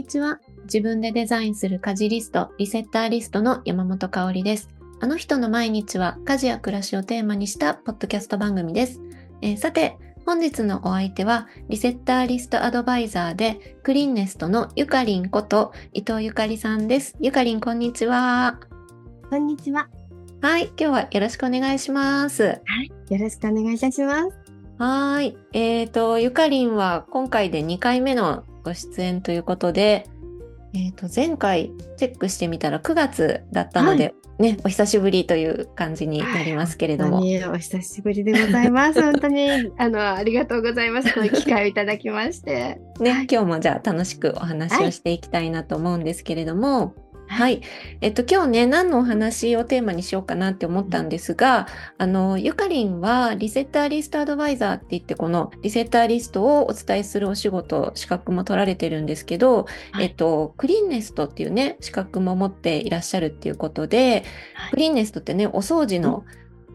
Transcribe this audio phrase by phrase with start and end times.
[0.00, 0.40] にちは。
[0.64, 4.70] 自分でデザインする家事リスト、リセッターリストの山本香里です。
[4.98, 9.02] あの人の毎日は家事や暮らしをテーマにしたポッドキャスト番組です。
[9.42, 17.14] えーさて、本日のお相手は、リセッターリストアドバイザーで、クリーンネストのゆかりんこと伊藤ゆかりさんです。
[17.20, 18.58] ゆかりん、こんにちは。
[19.28, 19.90] こんにちは。
[20.40, 22.42] はい、今日はよろしくお願いします。
[23.10, 24.38] よろしくお願いいたします。
[24.78, 25.38] はーい。
[25.52, 30.06] えっ、と、ゆかりんは今回で2回目のご出演ということで、
[30.72, 37.18] えっ、と、前回チェックしてみたら9月だったので、ね、お久しぶりという感じになりますけれども。
[37.18, 37.22] お
[37.58, 39.02] 久しぶりでございます。
[39.02, 41.12] 本当に、あの、ありがとうございます。
[41.12, 42.80] こういう機会をいただきまして。
[43.00, 46.94] ね、はい今日もじゃあ楽しくお話をしていきたいなと思うんですけれども、
[47.30, 47.62] はい。
[48.00, 66.24] えっと、今日ね、何のお話をテーマにしようかなって思ったんですが、あの、ゆかりんはリセッターリストアドバイザーって言って、このリセッターリストをお伝えするお仕事、資格も取られてるんですけど、はいえっと、クリーンネストっていうね、資格も持っていらっしゃるっていうことで、はいクリーンネストってね、お掃除の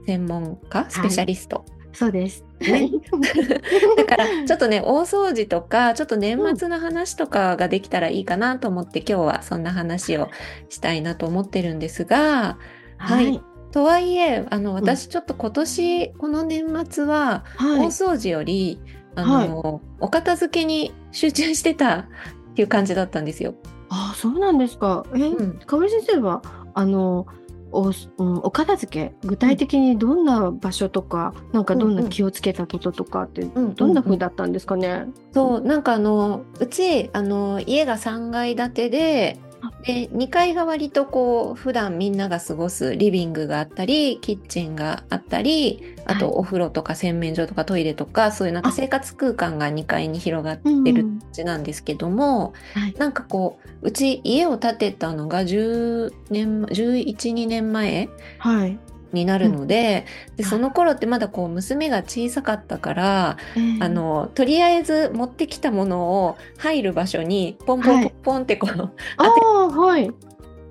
[0.06, 1.66] 専門家、スペシャリスト。
[1.96, 2.44] そうです。
[2.60, 2.92] ね
[3.98, 10.30] だからちょっとね大掃除とかちょっと年末の話とかができたらいいかなと思って、今日はそんな話を
[10.70, 12.58] したいなと思ってるんですが
[12.98, 17.88] はいとはいえあの私ちょっと今年この年末は大はい。
[17.88, 18.80] 掃除より、
[19.16, 22.00] あのお片付けに集中してた
[22.52, 23.56] っていう感じだったんですよ。
[23.90, 25.06] あ、そうなんですか。
[25.16, 26.42] え、うんかおり先生は、
[26.74, 27.28] あの、
[27.72, 32.10] お、うん、お片付け、具体的にどんな場所とか、なんかどんうんうなん。
[32.10, 34.06] 気をつけたこととかって、うんどんなうん。
[34.06, 35.06] 風だったんですかね？
[35.34, 39.45] そうなんかあのうちあの家が3階建てであ
[39.84, 46.36] で2階が割とこう普段みんなが過ごすリビングがあったりキッチンがあったりあとはい。
[46.38, 48.72] お風呂とか洗面所とかトイレとかそういうなんかあ。
[48.72, 50.84] 生活空間が2階に広がってうん。
[50.84, 52.94] る感じなんですけども、はい。
[52.98, 58.78] なんかこううち家を建てたのが10年1112年前はい。
[59.14, 63.38] になるので,、ではいその頃ってまだこう娘が小さかったから。
[63.56, 68.82] えーあ、のとりあえず持ってきたものを入る場所にポンポンポンポンってこう、
[69.18, 69.28] ああ、
[69.70, 70.12] はい。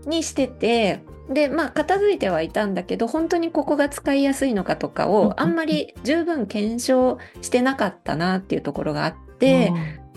[0.07, 1.01] にしてて
[1.31, 9.73] でまあ片付いてはいたんだけど本当にここが使いやすいのかとかうんうんをあんまり十分検証してなかったなっていうところがあって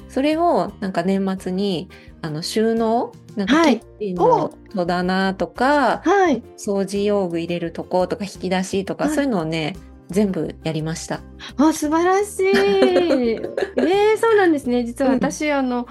[0.09, 1.89] それをなんか年末に
[2.21, 6.41] あの収納なんかキはいッチンの戸棚とか、はい。
[6.57, 9.75] 掃除用具入れるとことか引き出しとか、はいそういうのをね
[10.09, 11.21] 全部やりました。
[11.57, 12.45] あ、素晴らしい。
[12.49, 14.85] えー、そうなんですね。
[14.85, 15.85] 実は私、あの、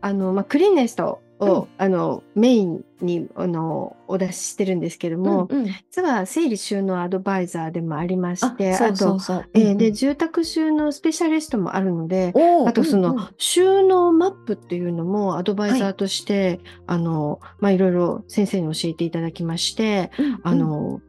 [0.00, 5.66] あの、まあ、クリーンネストを、あの、メインに、あの、お出ししてるんですけども、うんうん。
[5.66, 9.18] 実は整理収納アドバイザーでもありまして、あと。
[9.54, 9.78] えーうんうん。
[9.78, 12.32] で、住宅収納スペシャリストもあるので、
[12.66, 13.16] あとその、うん。
[13.18, 20.10] うん収納マップっていうのもアドバイザーとして、あの、まあ、いろいろ先生に教えていただきまして、
[20.42, 21.00] あの、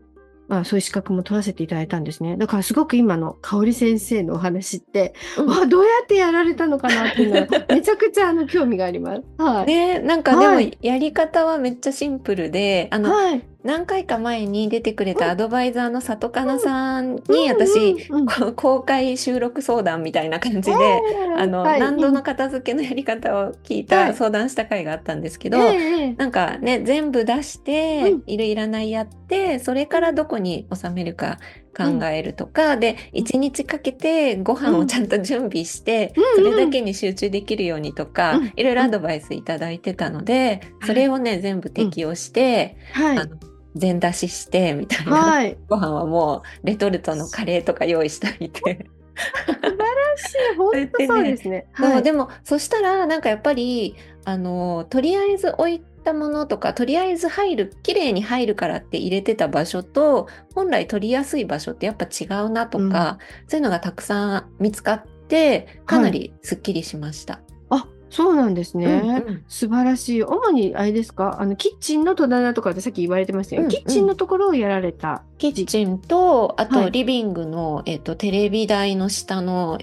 [0.48, 2.38] まあ、そういう資格も取らせていただいたんですね。
[2.38, 9.24] だからすごく今の香織先生のお話って、うんわどうやってやられたのかなっていうのは、 めちゃくちゃあの興味があります。
[9.38, 9.66] はい。
[9.68, 13.44] ねなんかでもはいやり方はめっちゃシンプルで、あの、はい。
[13.68, 18.08] 何回か前に出てくれたアドバイザーの里かなさんにうん私、
[18.56, 21.02] 公開収録相談みたいな感じで、
[21.38, 21.66] あの、
[21.98, 24.14] 度の片付けのやり方を聞いた、はい。
[24.14, 28.24] 相談した回があったんですけど、ええなんかね、全部出して、うん。
[28.26, 31.38] いるいらないやって、それからどこに収めるか
[31.76, 38.54] 考えるとか、で、一日かけてご飯をちゃんと準備して、うんそれだけに集中できるようにとか、うん。
[38.56, 43.18] いろいろアドバイスいただいてたので、それをね、全部適用して、はい。
[43.18, 43.26] あ。
[43.26, 45.12] の全出しして、みたいな。
[45.12, 45.58] はい。
[45.68, 48.88] ご飯はもうレトルトのカレーとか用意しておいて。
[50.58, 51.68] 本当そうですね。
[51.76, 52.04] そうはい。
[52.04, 53.96] でもそしたらなんかやっぱり
[54.26, 63.18] あのとりあえず置いたものとかとりあえず入る綺麗に入るからって入れてた場所と本来取りやすい場所ってやっぱ違うなとか、
[63.48, 67.36] そういうのがたくさん見つかってかなりすっきりしました。
[67.36, 67.40] あ、
[68.10, 68.86] そうなんですね。
[68.86, 70.24] うんうん素晴らしい。
[70.24, 71.38] 主にあれですか？
[71.40, 75.24] あの、キッチンの戸棚とかってさっき言われてましたよ、うんうんキッチンのところをやられた。
[75.38, 79.78] キッチンとあはいとリビングの、えっと、テレビ台の下の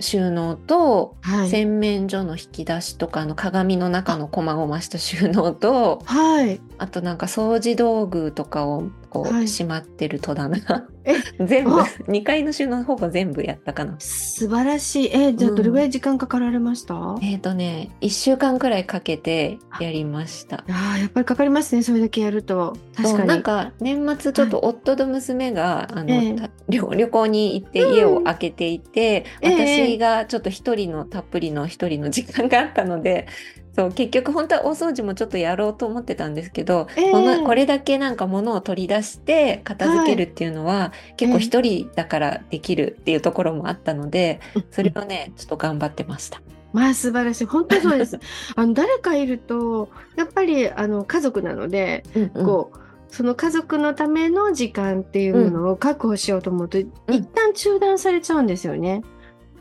[0.00, 1.48] 収納と、はい。
[1.50, 6.60] 洗面所の引き出しとかあの鏡の中の細々した収納とはい。
[6.78, 9.48] あとなんか掃除道具とかをこうはい。
[9.48, 10.56] しまってる戸棚
[11.04, 11.14] え
[11.44, 11.80] 全部。
[11.80, 11.84] あ。
[12.08, 13.96] 2階の収納ほぼ全部やったかな。
[13.98, 15.10] 素晴らしい。
[15.12, 15.56] えーじゃあうん。
[15.56, 20.64] どれぐらい時間かかられました、えっ、とね1週間くらいかけてやりました。
[20.68, 21.82] ああ、やっぱりかかりますね。
[21.82, 22.76] それだけやると。
[22.96, 23.28] 確かに。
[23.28, 26.34] なんか年末ちょっと夫と娘が、あのええ。
[26.34, 29.96] た旅旅行に行って家を空けていて、ええ。
[29.96, 33.26] 私がちょっと一人のたっぷりの一人の時間があったので
[33.72, 44.40] そう結局本当は大掃除もちょっとやろうと思ってたんですけど、えーこのこれだけなんか物を取り出して片付けるっていうのは、結構一人だからできるっていうところもあったので、
[44.70, 46.40] それをねちょっと頑張ってました。
[46.72, 47.44] まあ素晴らしい。
[47.46, 48.18] 本当そうです。
[48.54, 52.78] あの誰かいると、やっぱりあの家族なので、うんうんこう、
[53.08, 56.90] その家族のための時間っていうものを確保しようと思うと、一
[57.34, 59.02] 旦中断されちゃうんですよね。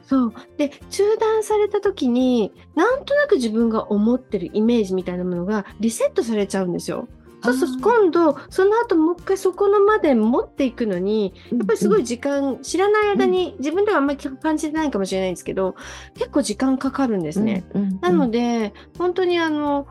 [0.09, 0.33] そう。
[0.57, 7.07] で、中断された時に、なんとなく自分が思ってるイメージみたいなものがリセットされちゃうんですよ。
[7.43, 15.75] そうすると今度、その後もう一回そこのまで持っていくのに、やっぱりすごい時間、知らない間に、自分ではあんまり感じてないかもしれないんですけど、
[16.15, 17.63] 結構時間かかるんですね。
[17.75, 17.99] うんうんうん。
[18.01, 19.85] なので、本当にあの、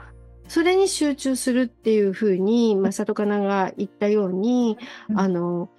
[0.48, 4.76] それに集中するっていうふうに、まあ、里かなが言ったように、
[5.08, 5.20] うん。
[5.20, 5.70] あの、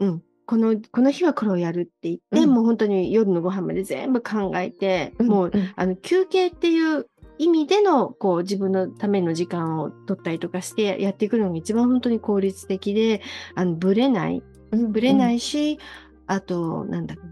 [0.00, 2.50] うん、この、この日はこれをやるって言って、うん。
[2.50, 5.72] もう本当に夜のご飯まで全部考えて、うんもう、うん。
[5.76, 7.06] あの、休憩っていう
[7.38, 13.22] 意味での、こう、自分のための時間を取ったりとかしてやっていくのが一番本当に効率的で、
[13.54, 14.42] あの、ぶれない、
[14.72, 15.78] うんぶれないし、
[16.26, 17.22] あと、なんだろ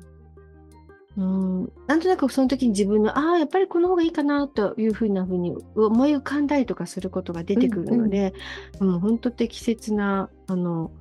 [1.17, 1.21] う。
[1.21, 1.25] う
[1.65, 8.33] ん、なんとなくその時に自分の、ああ、やっぱりこの方がいいかなというふうなふうに思い浮かんだりとかすることが出てくるので、
[8.79, 10.93] もう本当適切な、あの、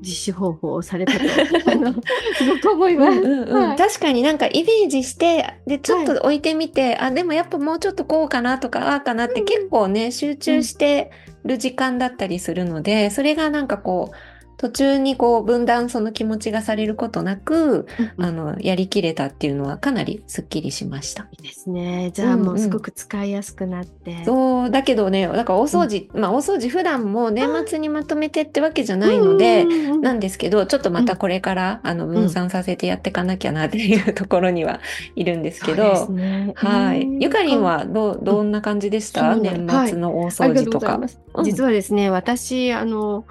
[0.00, 1.18] 実施方法をされたと、
[2.34, 3.20] すごく思います。
[3.20, 3.68] うんうんうん。
[3.68, 3.76] はい。
[3.76, 9.46] 確かになんかイメージしてでちょっと置いてみて、あでもやっぱもうちょっとこうかなとかああかなってうん。
[9.46, 11.10] 結構ね集中して
[11.44, 14.16] る時間だったりするので、それがなんかこう
[14.58, 17.86] 途中にこう分断その気持ちがされることなく、
[18.16, 21.24] あのやりきれたっていうのはかなりすっきりしました。
[21.32, 22.10] いいですね。
[22.14, 24.24] じゃあもうすごく使いやすくなって。
[24.24, 30.00] そうだけどねだから大掃除、まあ大掃除普段も年末にまとめてってわけじゃないので、うんうんうん。
[30.00, 34.80] なんですけど、ちょっとまたこれから、あの分散させてやっていかなきゃなっていうところには
[35.14, 36.52] いるんですけど、ね。
[36.56, 37.02] はい。
[37.02, 40.98] うんゆかりんはどうどんな感じでした、年末の大あ掃除とか。
[40.98, 43.24] とうござい実はですね、私、あの、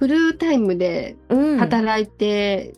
[0.00, 2.72] フルタイムでうん働いて、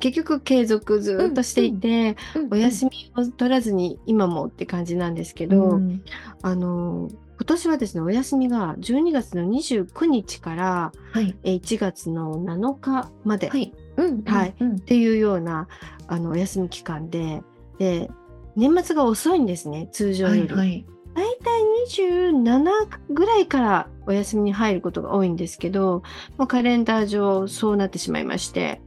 [0.00, 6.02] 結局継続ずっとしていて、うんお休みを取らずに今もって感じなんですけど、うん
[6.42, 11.34] あの、今年はですね、お休みが12月の29日からはい。
[11.42, 13.72] え1月の7日までっはい。
[13.96, 14.22] うん。
[14.24, 14.78] はいうん。
[14.78, 15.68] ていうような
[16.06, 17.42] あのお休み期間で、
[17.78, 18.10] で、
[18.56, 20.54] 年末が遅いんですね、通常より。
[20.54, 20.58] はい。
[20.58, 20.86] はい。
[21.14, 26.02] 大体27ぐらいからお休みに入ることが多いんですけど、
[26.36, 28.80] もうカレンダー上そうなってしまいまして、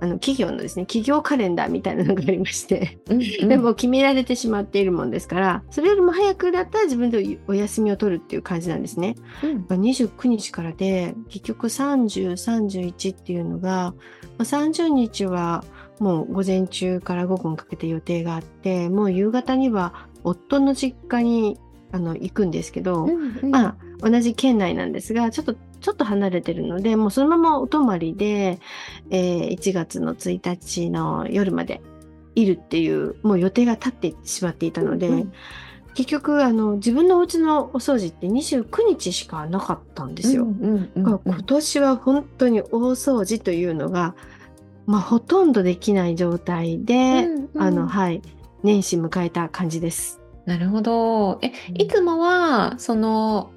[0.00, 2.98] あの企業のですね、企業カレンダーみたいなのがありまして、
[3.42, 9.16] でも決められてしまっているもんですから、それよりも早くだったら自分でお休みを取るっていう感じなんですね。
[9.42, 13.94] うんまあ29日からで、結局30、31っていうのが、
[14.38, 15.64] まあ30日は
[15.98, 21.58] もう午前中から午後にかけて予定があって、もう夕方には夫の実家に
[21.92, 28.60] あの行くんですけど、うんうんまあ同じ県内なんですが、ちょっとちょっと離れてるので、もうそのままお泊まりで、
[29.10, 31.80] えー1月の1日の夜まで
[32.34, 35.32] いるっていう、もう予定が立ってしまっていたので、うん
[35.94, 40.46] 結局あの自分のお家のお掃除って29日しかなかったんですよ。
[40.94, 44.14] 今年は本当に大掃除というのが、
[44.86, 48.22] まあ、ほとんどできない状態で、うんうんあのはい
[48.62, 50.17] 年始迎えた感じです。
[50.48, 51.38] なるほど。
[51.42, 53.50] え、いつもは、その、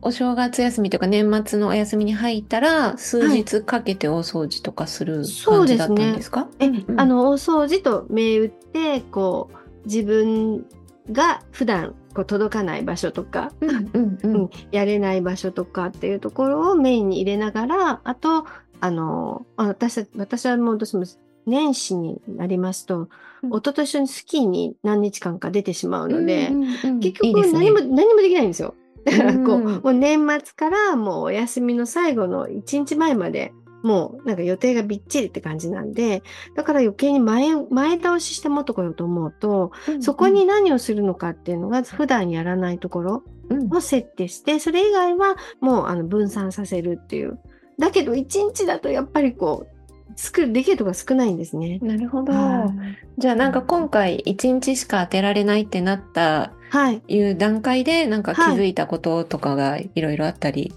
[0.00, 6.46] お正月休みとか年末のお休みに入ったら、数日かけて大掃除とかする感じだったんですか？
[6.60, 6.84] え、うん。
[6.86, 10.64] うんあの大掃除と銘打ってこう自分
[11.10, 18.46] が普段こう届かない場所とか、うんうんううんんやれない場所とかっていうところをメインに入れながらあと
[18.80, 21.04] あのあ私私はもうどうしても
[21.48, 23.08] 年始になりますと、
[23.42, 23.52] うん。
[23.52, 27.00] 夫と一緒にスキーに何日間か出てしまうので、うんうんうん。
[27.00, 28.74] 結局何も何もできないんですよ。
[29.04, 29.64] だからこう、うん。
[29.64, 33.52] もう年末からもうお休みの最後の1日前まで
[33.82, 36.22] もうなんか予定がびっちりって感じなんで、
[36.56, 43.74] だから余計に前前倒しして持ってこようと思うと、そこに何をするのかっていうのが普段やらないところうん。
[43.74, 47.38] を設定して、それ以外はもうあの分散させるっていう。
[47.78, 49.77] だけど1日だとやっぱりこう、
[50.18, 51.78] 作る、できるとこ少ないんですね。
[51.80, 52.32] なるほど。
[52.32, 52.74] は
[53.18, 56.76] じゃあなんか今回1日しか当てられないってなったい。
[56.76, 57.02] はい。
[57.06, 60.74] いう段階でなんか気はいづいたこととかがいろいろあったり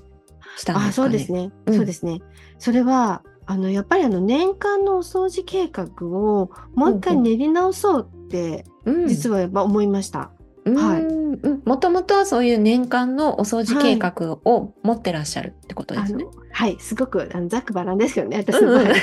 [0.57, 1.09] したんあ、ですかね？
[1.09, 1.51] そうですね。
[1.65, 2.21] うんそうですね。
[2.59, 10.19] それは、あの、やっぱりあの、年間のお掃除計画をもう一回練り直そうって、うん、実はやっぱ思いました。
[10.19, 16.23] はいうんうんもともとそういう年間のお掃除計画を持ってらっしゃるってことですね。
[16.23, 18.81] あのはい、すごくあのざっくばらんですけどね、私の場合。
[18.81, 18.87] うん。
[18.87, 18.93] うん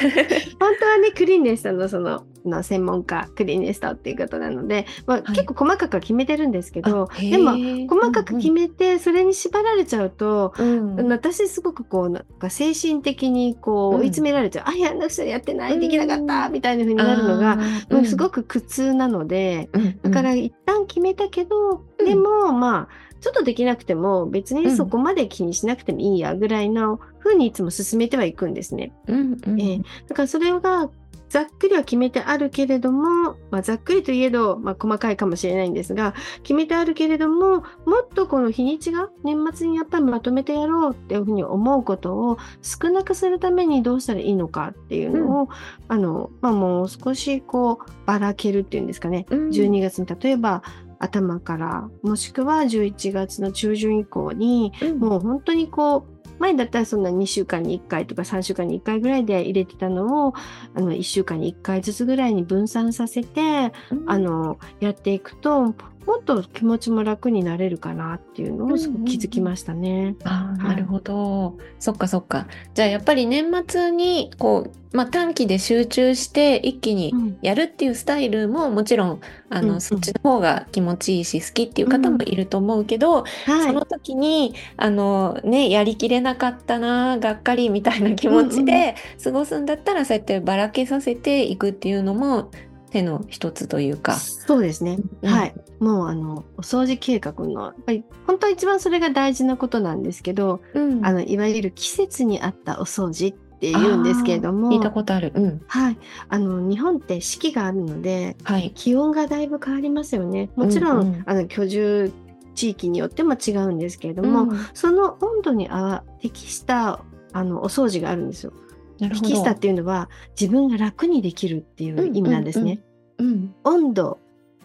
[0.59, 5.27] 本当はね、クリーンネストのそのの専門家、クリーンネストっていうことなので、まあはい。
[5.29, 7.53] 結構細かくは決めてるんですけど、でも
[7.89, 10.97] 細かく決めて、それに縛られちゃうと、うん。
[10.97, 17.59] うん私すごくこうなんか精神的にこううん追い詰められちゃう、あやんなくちゃやってないできなかったみたいな風になるのが、
[17.91, 24.65] うすごく苦痛なので、うんだから一旦決めたけど、うんでもまあちょっとできなくても別うん。
[24.65, 28.93] にそこまで気にしなくてもいいやぐらいの風にいつも進めてはいくんですね。
[29.07, 29.61] うんうん。
[29.61, 29.79] ええ。
[30.09, 30.91] だからそれが
[31.29, 45.49] ざっくりは決めてあるけれども、まあ、ざっくりといえど、まあ、細かいかもしれないんですが決めてあるけれどももっとこの日にちが年末にやっぱりまとめてやろうっていうふうに思うことを少なくするためにどうしたらいいのかっていうのを、
[45.89, 49.49] あのまあ、もう少しこうばらけるっていうんですかね、うん。
[49.51, 50.63] 12月に例えば
[50.99, 54.99] 頭からもしくは11月の中旬以降にうん。
[54.99, 60.35] もう本当にこう前だったらそんな2週間に1回とか3週間に1回ぐらいで入れてたのを
[60.75, 64.05] あの1週間に1回ずつぐらいに分散させてうん。
[64.07, 65.75] あのやっていくと
[66.09, 70.17] もっと気持ちも楽になれるかなっていうのをすごく気づきましたね。
[70.25, 72.47] なるほど、そっかそっか。
[72.73, 77.39] じゃあやっぱり年末にこう、まあ、短期で集中して一気にうん。
[77.43, 79.81] やるっていうスタイルももちろんあの、うんうん。
[79.83, 83.27] そっちの方が気持ちいいし好きっていう方もいると思うけど、はい。
[83.67, 92.51] その時にあのねやりきれなかったながっかりみたいな気持ちで過ごすんだったら、そうやってばらけさせていくっていうのも
[92.91, 94.15] 手の一つというか。
[94.15, 94.99] そうですね。
[95.23, 95.55] うんはい。
[95.81, 105.33] もうあのお掃除計画のやっぱり本当は一番それが大事なことなんですけど、うんあのいわゆる季節に合ったお掃除って言うんですけれども、聞いたことある。
[105.35, 105.63] うん。
[105.67, 105.99] はい。
[106.29, 108.73] あの日本って四季があるのではい。
[108.75, 110.51] 気温がだいぶ変わりますよね。
[110.57, 112.13] もちろん、うんうんあの居住
[112.55, 118.53] 地域によっても違うんですけれども、うんその温度に合わ適したあのお掃除があるんですよ。
[118.99, 119.29] なるほど。
[119.29, 122.81] 適したっていうのは自分が楽にできるっていう意味なんですね。
[123.19, 123.55] うん。
[123.65, 124.19] 温度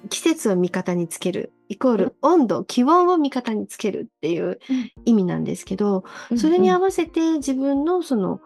[0.10, 4.60] 季節を味方につけるイコール温度気温を味方につけるっていう
[5.06, 8.42] 意味なんですけど、うんそれに合わせて自分のその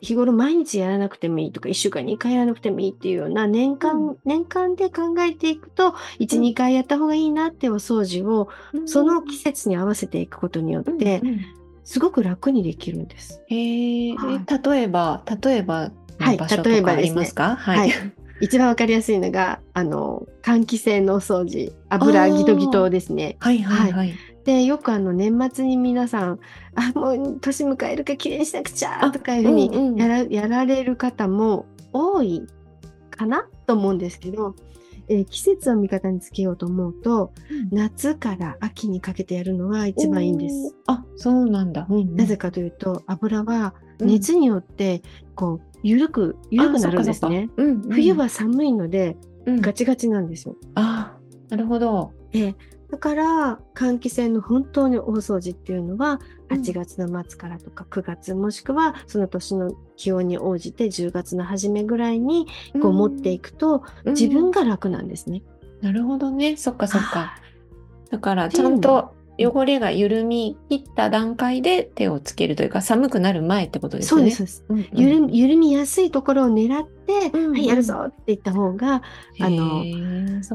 [0.00, 5.94] 日頃毎日やらなくてもいいとか1週間に1回やらなくてもいいっていうような年間、う年間で考えていくとうん
[6.26, 8.88] 12、回やった方がいいなってお掃除をうん。
[8.88, 13.42] その季節に合わせていくことによってうんうんすごく楽にできるんです。
[13.48, 17.56] へえ、はい例えば、例えばはい例えばですねりますか？
[17.56, 17.92] ははい。
[18.40, 23.36] 一番わかりやすいのがあの換気扇のお掃除油ギトギトですね。
[23.38, 24.14] はいはいはい。
[24.44, 26.40] でよくあの年末に皆さん
[26.74, 32.44] あもう年迎えるからきれいにしなくちゃあとかいうふうにうんうんやら,、やられる方も多い
[33.10, 34.56] かなと思うんですけど、
[35.12, 37.32] えー季節を味方につけようと思うと
[37.70, 40.74] 夏から秋にかけてやるのが一番いいんです。
[40.86, 41.86] あ、そうなんだ。
[41.88, 45.02] うんうんなぜかというと油はうん熱によって
[45.34, 47.50] こう緩く緩くなるんですね。
[47.56, 49.16] うんうん冬は寒いので
[49.46, 50.56] うんガチガチなんですよ。
[50.74, 51.16] あ、
[51.50, 52.12] なるほど。
[52.32, 52.54] え
[52.92, 56.20] だから換気扇の本当に大掃除っていうのは
[56.50, 62.46] うん8月の末からとか9月もしくはその年の気温に応じて10月の初めぐらいに
[62.82, 65.42] こう持っていくとうん自分が楽なんですね。
[65.80, 66.58] なるほどね。
[66.58, 67.38] そっかそっか。
[68.10, 69.14] だからちゃんと
[69.46, 74.20] 汚れが緩み切った段階で手をつけるというか寒くなる前ってことですね。
[74.20, 74.36] そうです。
[74.36, 74.86] そうですうんうん。
[74.92, 79.02] 緩み緩みやすいところを狙って、うんうんはい、やるぞって言った方が、
[79.40, 79.84] あの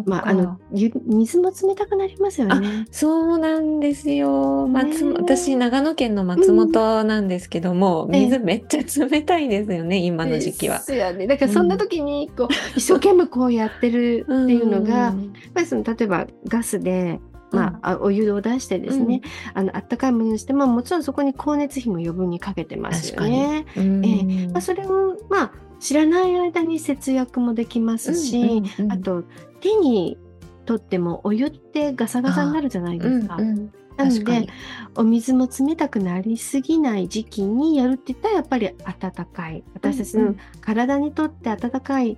[0.05, 2.85] まあ、あのゆ水も冷たくなりますよね。
[2.91, 4.67] そうなんですよ。
[4.67, 10.83] 松私、長野県の松本なんですけども、ええ水めっちゃ冷たいですよね、今の時期はで。
[10.83, 11.27] すよね。
[11.27, 17.19] だからそんな時にこう、一生懸命こうやってるっていうのが、やっんぱりその例えばガスで、
[17.51, 19.21] まあ、あお湯を出してですね、
[19.53, 23.65] あの温かいものにしてももちろんそこに光熱費も余分にかけてますよね。
[23.75, 24.05] うん。
[24.05, 28.91] えまあ、それをまあ知らない間に節約もできますし、うんうんうん。
[28.91, 29.23] あと
[29.61, 30.17] 手に
[30.65, 33.35] とってもお湯ってガサガサになるじゃないですか。
[33.35, 33.73] うんうん。
[33.95, 34.47] なので
[34.95, 39.63] お水も冷たくなりすぎない時期にやるって言ったらやっぱり温かい。
[39.73, 40.37] 私たちのうんうん。
[40.61, 42.17] 体にとって温かい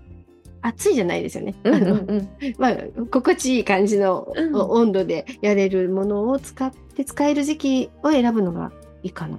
[0.62, 1.56] 暑いじゃないですよね。
[1.64, 2.76] うんうんあのうんまあ、
[3.12, 8.72] 心地いい感じの温度でやれるものを使って使える時期を選ぶのが
[9.04, 9.38] いいかな。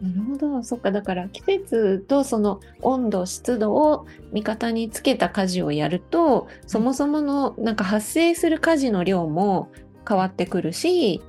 [0.00, 0.62] なるほど。
[0.64, 0.90] そっか。
[0.90, 9.70] だから季節とその温度、湿度を味方につけた家事をやると、そもそものなんか発生する家事の量も
[10.08, 11.22] 変わってくるし、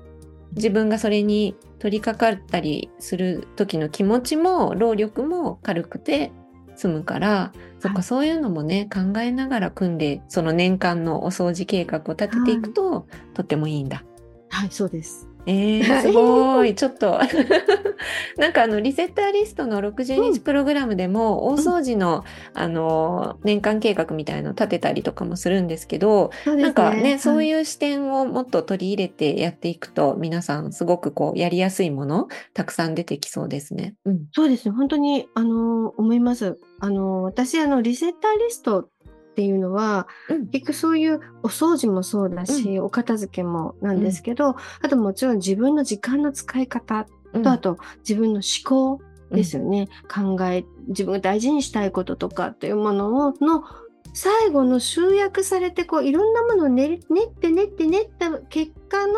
[0.56, 6.32] 自分がそれに取り掛かったりする時の気持ちも労力も軽くて
[6.75, 14.03] 済むから、そっか、はいそういうのもね、考えながら組んで、その年間のお掃除計画を立てていくと、とってもいいんだ。
[14.50, 15.33] はい、そうです。
[15.46, 16.76] えー、すごい。
[16.76, 17.20] ちょっと
[18.38, 22.24] なんかあの、リセッターリストの60日プログラムでも、大掃除の、
[22.54, 33.96] あの、年間計画みたいのを立てたりとかもするんですけど、すねなんかね、はいそういう視点をもっと取り入れてやっていくと、皆さんすごくこう、やりやすいもの、たくさん出てきそうですね。
[34.06, 34.20] うん。
[34.32, 34.76] そうですね。
[34.76, 36.58] 本当に、あの、思います。
[36.80, 38.90] あの、私、あの、リセッターリスト
[39.34, 40.48] っていうのは、うん。
[40.48, 47.44] 結局そういうお掃除もそうだし、お片付けもなんですけど、あともちろん自分の時間の使い方うん。
[47.44, 49.90] と、あと自分の思考ですよね。
[50.08, 53.63] 考え、自分が大事にしたいこととかっていうものを、の、
[54.13, 59.13] 最後の集約されて、こう、いろんなものを練って練って練った結果の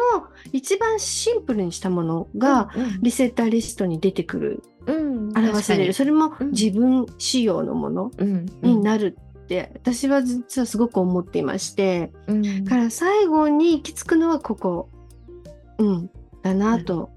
[0.54, 5.92] 一番シンプルにしたものが、うん、リセッターリストに出てくる、うん、表される。
[5.92, 6.52] それもうん。
[6.52, 12.64] 自分仕様のものうん、になるって、私は実はすごく思っていまして、うん。
[12.64, 14.90] だから最後に行き着くのはここ、
[15.78, 16.10] うん、
[16.42, 17.12] だなと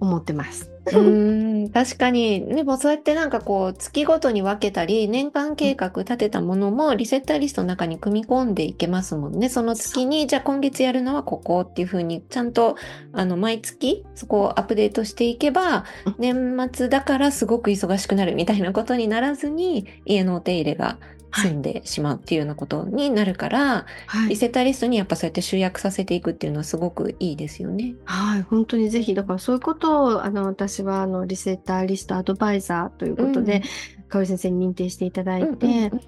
[0.00, 0.72] 思ってます。
[0.92, 2.44] うん、確かに。
[2.44, 9.48] でもそうやってなんかこう、月ごとに分けたり、年間計画立てたものもリセッターリストの中に組み込んでいけますもんね。
[9.48, 12.74] その月に、じゃあ今月やるのはここっていうふうに、ちゃんと、
[13.12, 20.98] あの、毎月そこをアップデートしていけばうん、年末だからすごく忙しくなるみたいなことにならずに、家のお手入れが
[21.34, 24.30] 済んでしまうっていうようなことになるから、はい。
[24.30, 27.94] リセッターリストにやっぱそうやって集約させていくっていうのはすごくいいですよね。
[28.04, 33.62] はい、本当にぜひ、だからそういうことを、あの、私は、あの、リセッターリストアドバイザーということで、
[34.12, 36.00] かおり先生に認定していただいて、うんうんうん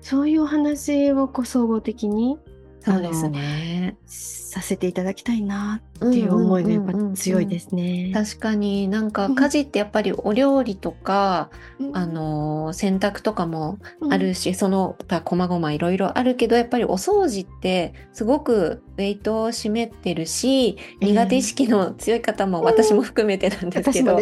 [0.00, 2.38] そういうお話をこう総合的に
[2.80, 3.96] そうですね。
[4.06, 8.10] させていただきたいなっていう思いがやっぱ強いですね。
[8.12, 24.18] 確かになんかうん家事ってやっぱりお料理とか、うんあの洗濯とかもうんあるし、その他細々いろいろあるけどやっぱりお掃除ってすごくウェイトを占めてるしええ苦手意識の強い方も私も含めてなんですけど。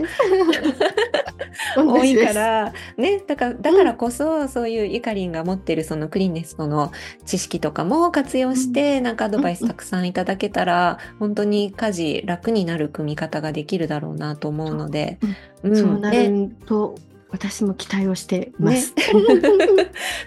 [1.76, 6.92] 多いからねだからだからこそ、そういうゆかりんが持ってるそのクリーンネストの
[7.26, 15.18] 知識とかも活用して、なんかアドバイスたくさんいただけたら、本当に家事楽になる組み方ができるだろうなと思うので、
[15.62, 15.70] う。
[15.70, 15.76] ん。
[15.76, 16.94] そうなでると、
[17.30, 18.78] 私も期待をしてまね。
[18.80, 18.94] す。、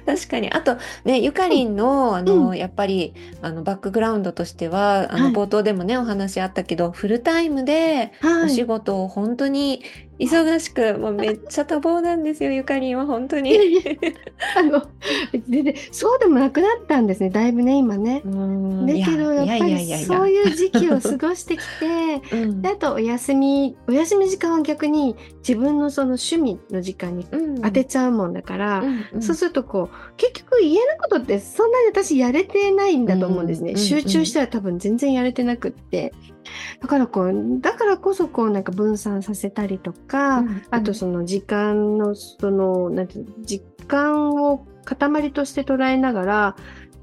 [0.06, 0.52] 確かに。
[0.52, 2.58] あとねゆかりんのあの、うん。
[2.58, 5.34] やっぱりあのバックグラウンドとしてはあの、はい。
[5.34, 8.66] 冒頭でもねお話あったけどフルタイムでお仕はい。
[8.66, 9.84] 事を本当に
[10.22, 13.58] 忙しく、もうめっちゃ多忙なんですよゆかりんは本当に。
[14.56, 14.84] あの、
[15.50, 17.32] 全然、そうでもなくなったんですね。
[17.32, 18.22] だいぶね、今ね。
[18.24, 25.16] うんだけど、やっぱりそういう時期を過ごしてきて、 うんであとお休み、お休み時間は逆に
[25.48, 33.76] 自分のその趣味の時間にうん当てちゃうもんだから、うんうんそうするとこう、結局家のことってそんなに私やれてないんだと思うんですね。
[33.76, 36.14] 集中したら多分全然やれてなくって。
[36.80, 46.56] だからこう、だからこそこうなんか分散させたりとか、うんあとその時間の、その、なんて時間を塊として捉えながら、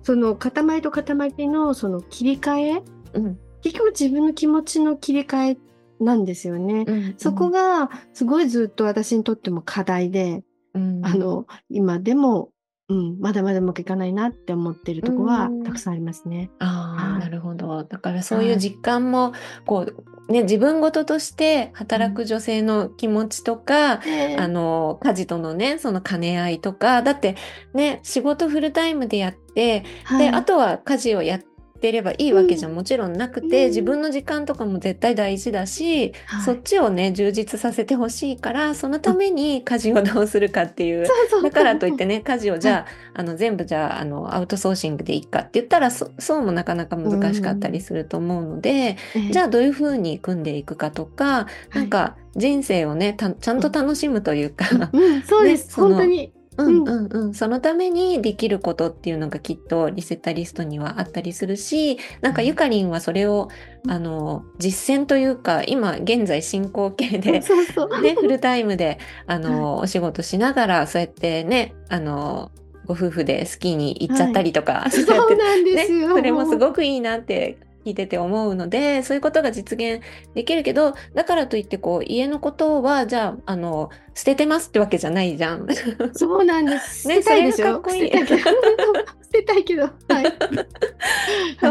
[0.03, 1.05] その塊と塊
[1.49, 2.83] のその切り替え、
[3.15, 3.39] うん。
[3.63, 5.59] 結局自分の気持ちの切り替え
[6.01, 6.85] なんですよね。
[6.87, 11.05] うんそこがすごいずっと私にとっても課題で、うん。
[11.05, 12.51] あの、今でも、
[12.89, 15.63] うん、まだまだうまくいかないなって思ってるとこはうん。
[15.63, 16.51] たくさんありますね。
[16.59, 16.78] ああ、はい
[17.19, 17.85] なるほど。
[17.85, 19.33] だからそういう実感も、
[19.67, 19.87] こ
[20.29, 24.01] う、ね、自分事として働く女性の気持ちとか、
[24.39, 27.37] あの、家事とのね、その兼ね合いとか、だって
[27.75, 30.29] ね、仕事フルタイムでやって、で、はい。
[30.29, 31.47] あとは家事をやって
[31.93, 33.69] ればいいわけじゃもちろんなくて、うん。
[33.69, 36.43] 自分の時間とかも絶対大事だし、はい。
[36.45, 41.07] そっちをね、充実させてほしいから、そのために家事をどうするかっていう、
[41.43, 48.97] だからといってね、家事をじゃあ、あの、全部じゃあ、あの、アウトソーシングでいいかって言ったら、そそうもなかなか難しかったりすると思うので、え
[49.29, 49.31] え。
[49.31, 56.33] じゃあどういうふうに組んでいくかとか、なんか人生をね、たちゃんと楽しむというか、うん、そうです、本当に。
[56.59, 56.89] うん。
[56.89, 63.49] うんうん、そのためにできることっていうのがきっとリセッターリストにはあったりするし、なんかゆかりんはそれを、
[63.85, 63.91] うん。
[63.91, 67.43] あの、実践というか、今現在進行形で。
[68.03, 72.51] ね、フルタイムで、あの、お仕事しながら、そうやってね、あの、
[72.87, 76.09] ご夫婦でスキーに行っちゃったりとか、そそうやってうなんでね、すよ。
[76.09, 80.03] それもすごくいいなって聞いてて思うので、そういうことが実現
[80.35, 85.65] できるけど、だからといってこう、家のことは、じゃあ、あの、捨ててますってわけじゃないじゃん。
[86.13, 87.03] そうなんです。
[87.03, 87.75] 捨ねてたいですよ。
[87.75, 88.43] かっこいい捨てたいけど。
[88.43, 89.83] 捨てたいけど。
[89.83, 89.91] は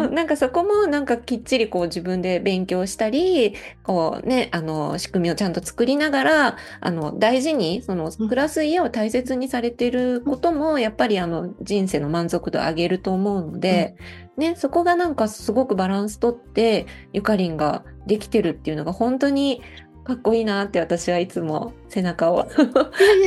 [0.07, 0.15] い。
[0.15, 13.97] なんかそこもなんかきっちりこう自分で勉強したりこうねあの仕組みをちゃんと作りながらあの大事にそのうん暮らす家を大切にされてることもやっぱりあの人生の満足度を上げると思うので、
[14.37, 19.61] ね、そこがなんかすごくバランスとってゆかりんができてるっていうのが本当に
[20.07, 22.47] かっこいいなって私はいつも背中を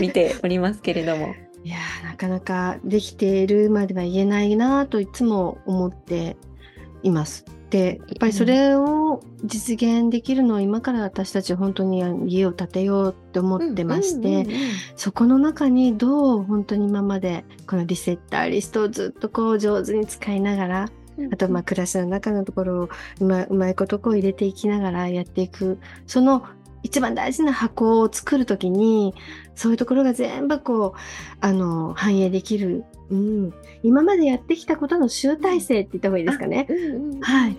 [0.00, 1.34] 見ておりますけれども。
[1.62, 6.38] いやーなかなかできているまでは言えないなといつも思って
[7.02, 7.44] います。
[7.68, 14.46] でやっぱりそれを実現できるのは今から私たち本当に家を建てようって思ってまして、
[14.96, 20.88] そこの中にどう本当に今までこのリセッターリストをずっとこう上手に使いながら
[21.30, 22.88] あとまあ暮らしの中のところを
[23.20, 26.44] うまうまいことこう入れていきながらやっていくその
[26.82, 29.14] 一番大事な箱を作るときに
[29.54, 30.98] そういうところが全部こう
[31.40, 36.66] あの反映できる、うん、今までやってきたことの集大成って言った方がいいですかね。
[36.68, 37.20] うんうんうん。
[37.20, 37.56] はい、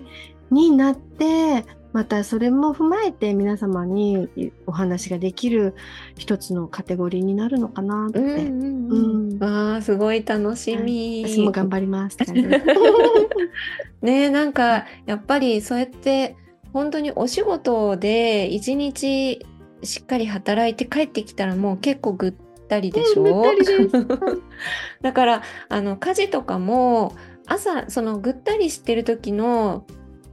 [0.50, 4.28] になってまたそれも踏まえて皆様に
[4.66, 5.74] お話ができる
[6.16, 9.32] 一つのカテゴリーになるのかなって、うんうんうん。
[9.32, 9.38] うん。
[9.38, 11.24] わあすごい楽しみ。
[11.26, 12.16] 私も頑張ります。
[14.02, 16.36] ねなんかやっぱりそうやって
[16.72, 19.44] 本当にお仕事で一日
[19.82, 22.34] しっかり働いて帰ってきたらもう結構ぐっ
[22.68, 23.42] たりでしょ、うん
[25.02, 27.14] だからあの家事とかも
[27.46, 29.84] 朝そのぐったりしてる時の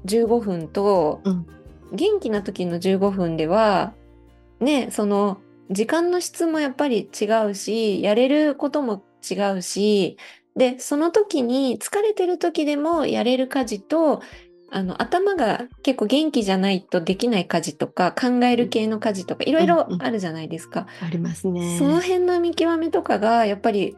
[0.06, 1.45] 15分と、うん。
[1.91, 3.93] 元気な時の15分では
[4.60, 10.17] ねその時間の質もやっぱり違うしやれることも違うし
[10.56, 14.21] でその時に疲れてる時でもやれる家事と
[14.71, 20.88] あの頭が結構元気じゃないとできない家事とか考える系の家事とかいろいろあるじゃないですか。
[21.01, 21.77] ありますね。
[21.77, 23.95] その辺の見極めとかがやっぱり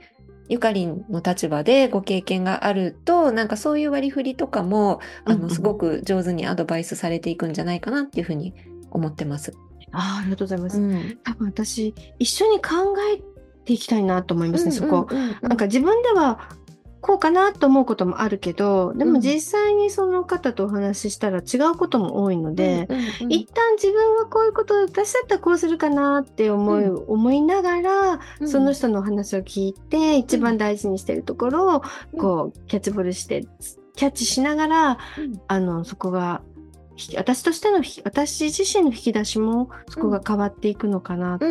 [0.49, 8.53] ゆかりんの立場でご経験があるとなんかそういう割り振りとかもあうんうんのすごく上手にアドバイスされていくんじゃないかなっていうふうに
[8.91, 9.53] 思ってます。
[9.93, 10.79] あーありがとうございます。
[10.79, 13.21] うん多分私一緒に考え
[13.65, 15.07] ていきたいなと思いますね、そこ。
[15.09, 16.49] うんうんうんなんか自分では
[17.01, 19.21] こうかなと思うこともあるけどでもうん。
[19.21, 23.33] 実際にその方とお話ししたら違うことも多いので、うんうんうん。
[23.33, 28.47] 一旦自分はこういうこと私だったらこうするかなって思い、う思いながら、うん。
[28.47, 31.83] その人のお話を聞いて一番大事にしてるところを、
[32.13, 32.19] うん。
[32.19, 33.45] こうキャッチボールして
[33.95, 35.41] キャッチしながらうん。
[35.47, 36.43] あのそこが
[36.95, 41.47] ひ私としてのひ私自身の引き出しもそこが変わっていくのかなと、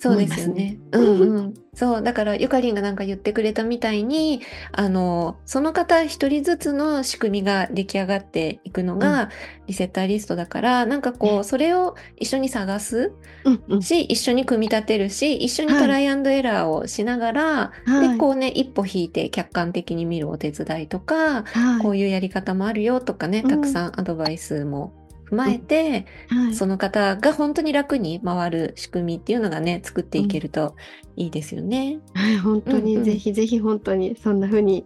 [0.00, 0.78] そうですよね。
[0.92, 1.54] うんうん。
[1.74, 9.30] そう、だからゆかりんがなんか言ってくれたみたいに、あの、その方一人ずつの仕組みが出来上がっていくのが
[9.66, 13.12] リセッターリストだから、なんかこう、それを一緒に探す？
[13.44, 13.82] うんうん。
[13.82, 18.10] し、一緒に組み立てるし、一緒にトライアンドエラーをしながら、はい。
[18.10, 24.92] で、こうね、一歩引いて客観的に見るお手伝いとか、はいこういうやり方もあるよとかね、うんたくさんアドバイスも
[25.30, 26.54] 踏まえて、はい。
[26.54, 30.74] その方が本当に楽に回る仕組みっていうのがね、作っていけると
[31.16, 31.98] いいですよね。
[32.14, 32.84] はい、本当うんうん。
[32.84, 34.84] にぜひぜひ本当にそんな風に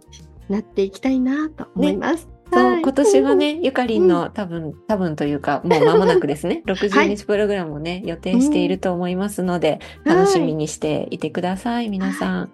[0.49, 2.27] なっていきたいなと思います。
[2.51, 2.81] そう、はい。
[2.81, 4.07] 今年はね、ゆかりん。
[4.07, 10.15] の多分、多分というか、もう間もなくですね、 60日プログラムをね、予定していると思いますので、はい。
[10.17, 12.39] 楽しみにしていてください、皆さん。
[12.39, 12.49] は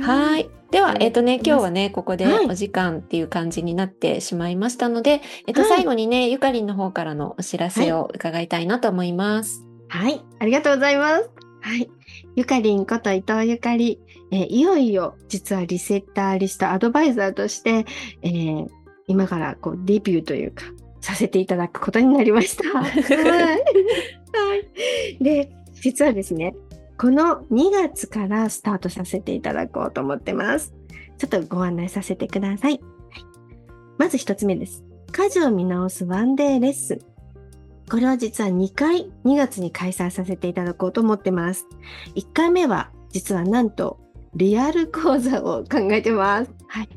[0.00, 0.48] はい。
[0.70, 9.66] では、えっ、とね、今日はね、ここではいお時間っていう感じになってしまいましたので、えっと、はい最後にね、ゆかりんの方からのお知らせを伺いたいなと思います。
[9.88, 11.30] はい、ありがとうございます。
[11.60, 11.90] はい。
[12.36, 14.00] ゆかりんこと伊藤ゆかり、
[14.30, 17.84] えーいよいよ実はリセッターリストアドバイザーとして、
[18.22, 18.66] えー
[19.08, 20.64] 今からこうデビューというか、
[21.02, 22.64] させていただくことになりました。
[22.78, 23.02] はい。
[23.02, 23.58] は
[25.18, 25.22] い。
[25.22, 26.54] で、実はですね、
[27.02, 30.72] この2月からスタートさせていただこうと思ってます。
[31.18, 32.74] ちょっとご案内させてください。
[32.74, 32.80] はい、
[33.98, 34.84] まず1つ目です。
[35.10, 36.98] 家事を見直すワンデーレッスン。
[37.90, 41.66] これは実は2回2月に開催させていただこうと思ってます。
[42.14, 43.98] 1回目は実はなんと
[44.36, 46.52] リアル講座を考えてます。
[46.72, 46.88] はい。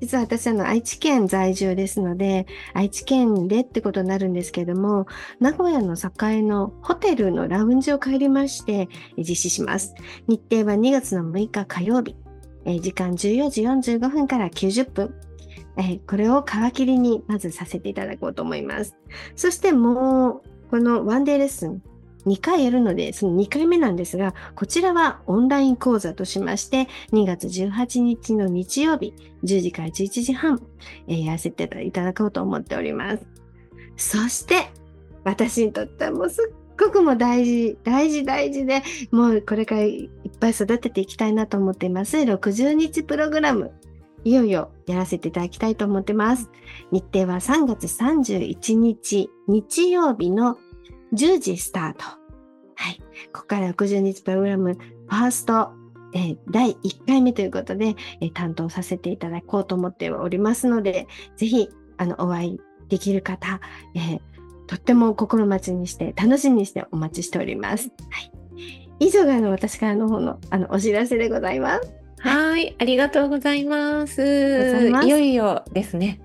[0.00, 5.06] 実は私あの愛知県在住ですので、愛知県でってことになるんですけども、
[5.38, 9.94] 名古屋の栄のホテルのラウンジを帰りまして実施します。
[10.26, 12.16] 日程は2月の6日火曜日。
[12.64, 13.62] え時間14時
[13.94, 15.14] 45分から90分。
[15.76, 18.96] えこれを皮切りにまずさせていただこうと思います。
[19.36, 21.80] そしてもう、このワンデーレッスン、
[22.26, 30.62] 2回やるので、その2回目なんですが、こちらはオンライン講座としまして、2月18日の日曜日、10時から11時半、
[31.08, 33.26] えーやらせていただこうと思っております。
[33.96, 34.70] そして、
[35.24, 42.16] 私にとってはもうすっごくも大事、大事大事で、もうこれからいっぱい育てていきたいなと思っています。
[42.16, 43.72] 60日プログラム。
[44.22, 46.50] いよいよやらせていただきたいと思ってます。
[46.90, 50.58] 日程は3月31日日曜日の
[51.12, 52.04] 10時スタート。
[52.76, 52.98] はい。
[53.32, 55.70] ここから60日プログラムファースト、
[56.14, 61.68] えー、第1回目ということで、えー、担当させていただこうと思っておりますので、ぜひ、
[61.98, 63.60] あの、お会いできる方、
[63.94, 64.20] えー、
[64.66, 67.90] とっても心待ちにして、楽しみにしてお待ちしております。
[68.10, 68.32] はい。
[69.00, 71.92] 以上があの私からの方のあのお知らせでございます。
[72.18, 74.90] はい、ありがとうございます。
[75.04, 76.20] いよいよですね。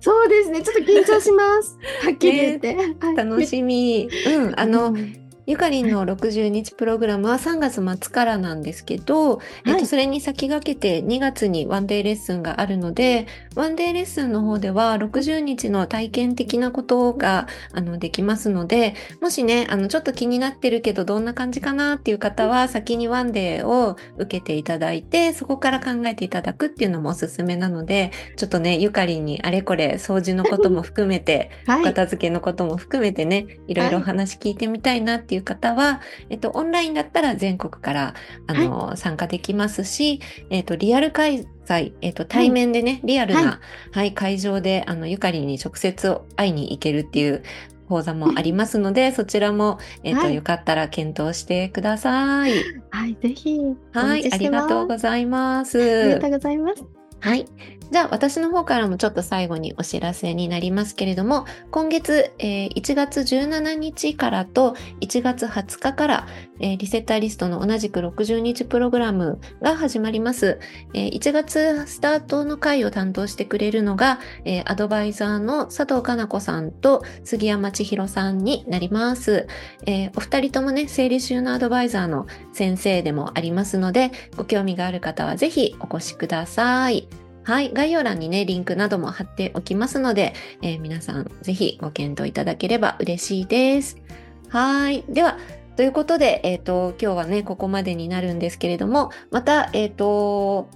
[0.00, 0.62] そうですね。
[0.62, 1.78] ちょっと緊張します。
[2.02, 2.74] はっきり言って。
[2.74, 4.08] ね楽しみ。
[4.26, 38.14] うん、あの、うんゆかりんの60日プログラムは3月末からなんですけど、はい、えっと、それに先駆けて2月にワンデーレッスンがあるので、ワンデーレッスンの方では60日の体験的なことがあのできますので、もしね、あのちょっと気になってるけどどんな感じかなっていう方は先にワンデーを受けていただいて、そこから考えていただくっていうのもおすすめなので、ちょっとね、ゆかりんにあれこれ掃除のことも含めて、 はい、片付けのことも含めてね、いろいろお話聞いてみたいなっていういう方は、えっと、オンラインだったら全国から
[38.46, 43.58] あの、はい、参加できますし、えっと、リアル開催、えっと、対面でね、はい、リアルな、はい、
[43.92, 47.42] はい、会場であのゆかりに直接会いに行けるっていう
[47.88, 52.52] 講座もありますので、そちらも、えっ、と、よかったら検討してください。
[52.90, 53.58] はい、ぜひ。
[53.92, 56.02] はい、ありがとうございます。
[56.02, 56.99] ありがとうございます。
[57.20, 57.46] はい。
[57.90, 66.26] じゃあ私の方からもちょっと最後にお知らせになりますけれども、今月、えー、1月17日からと1月20日から、
[66.60, 70.60] えー、リセッターリストの同じく60日プログラムが始まります。
[70.94, 79.48] えー、1月スタートの回を担当してくれるのが、えアドバイザーの佐藤かな子さんと杉山千尋さんになります。
[79.86, 87.09] えお二人ともね、整理収納アドバイザーの先生でもありますので、ご興味がある方はぜひお越しください。
[87.42, 87.72] はい。
[87.72, 93.96] 概要欄にね、リンクなども貼っておきますので、えー、皆さんぜひご検討いただければ嬉しいです。
[94.48, 95.04] はい。
[95.08, 95.38] では、
[95.76, 100.68] ということで、えっ、ー、と、今日はね、ここまでになるんですけれども、また、えっ、ー、と、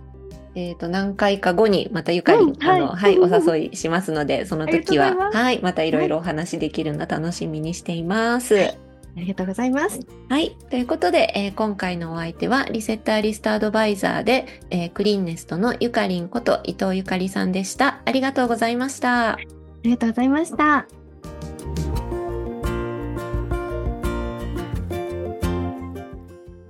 [0.54, 8.54] えっ、ー、と、何回か後にまたゆかり、うん、あの、はい、お誘いしますので、その時は、はい、またいろいろお話できるの楽しみにしています。
[8.54, 8.83] はい
[9.16, 10.00] ありがとうございます。
[10.28, 10.56] はい。
[10.70, 18.02] ということで、えー、今回のお相手は、リセッターリストアドバイザーで、えー、クリーンネストのゆかりんこと伊藤ゆかりさんでした。
[18.04, 19.34] ありがとうございました。
[19.34, 19.38] あ
[19.84, 20.86] りがとうございました。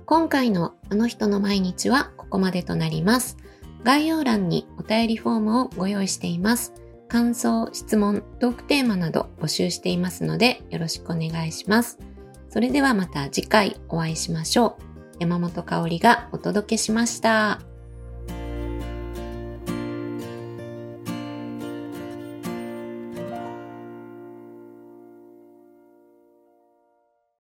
[0.05, 3.37] 今回のあの人の毎日はここまでとなります。
[3.83, 6.73] 概要欄にお便りフォームをご用意しています。
[7.07, 11.97] 感想、質問、トークテーマなど募集していますのでよろしくお願いします。
[12.55, 14.83] それではまた次回お会いしましょう。
[15.19, 17.74] 山本香里がお届けしました。